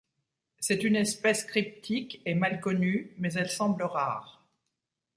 C'est 0.59 0.83
une 0.83 0.95
espèce 0.95 1.45
cryptique 1.45 2.23
et 2.25 2.33
mal 2.33 2.59
connue, 2.59 3.13
mais 3.19 3.33
elle 3.33 3.51
semble 3.51 3.83
rare. 3.83 4.43